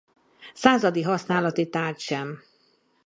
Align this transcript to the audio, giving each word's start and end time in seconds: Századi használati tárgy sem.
Századi 0.53 1.01
használati 1.01 1.69
tárgy 1.69 1.99
sem. 1.99 2.39